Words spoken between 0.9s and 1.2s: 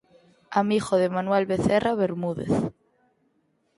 de